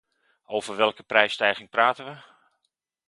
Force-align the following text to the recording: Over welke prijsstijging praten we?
Over 0.45 0.75
welke 0.75 1.03
prijsstijging 1.03 1.69
praten 1.69 2.05
we? 2.05 2.21